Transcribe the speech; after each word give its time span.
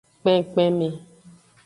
Kpenkpenme. 0.21 0.89